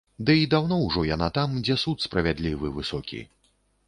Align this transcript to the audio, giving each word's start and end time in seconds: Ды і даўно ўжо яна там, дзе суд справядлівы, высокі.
Ды 0.27 0.33
і 0.43 0.45
даўно 0.53 0.77
ўжо 0.85 1.03
яна 1.09 1.27
там, 1.35 1.53
дзе 1.67 1.75
суд 1.83 1.97
справядлівы, 2.05 2.73
высокі. 2.79 3.21